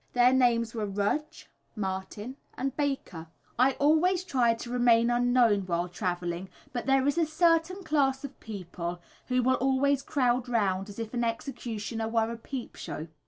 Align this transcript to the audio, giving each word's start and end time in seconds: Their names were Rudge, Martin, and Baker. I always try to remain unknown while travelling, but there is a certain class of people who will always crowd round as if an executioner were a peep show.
Their 0.13 0.33
names 0.33 0.73
were 0.73 0.87
Rudge, 0.87 1.47
Martin, 1.75 2.35
and 2.57 2.75
Baker. 2.75 3.27
I 3.59 3.73
always 3.73 4.23
try 4.23 4.55
to 4.55 4.71
remain 4.71 5.11
unknown 5.11 5.67
while 5.67 5.87
travelling, 5.87 6.49
but 6.73 6.87
there 6.87 7.05
is 7.07 7.19
a 7.19 7.25
certain 7.27 7.83
class 7.83 8.23
of 8.23 8.39
people 8.39 8.99
who 9.27 9.43
will 9.43 9.57
always 9.57 10.01
crowd 10.01 10.49
round 10.49 10.89
as 10.89 10.97
if 10.97 11.13
an 11.13 11.23
executioner 11.23 12.07
were 12.07 12.31
a 12.31 12.37
peep 12.37 12.75
show. 12.77 13.09